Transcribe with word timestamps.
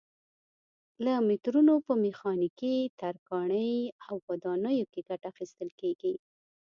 له 1.05 1.13
مترونو 1.27 1.73
په 1.85 1.93
میخانیکي، 2.05 2.75
ترکاڼۍ 3.01 3.73
او 4.07 4.15
ودانیو 4.27 4.89
کې 4.91 5.01
ګټه 5.09 5.25
اخیستل 5.33 5.69
کېږي. 5.79 6.13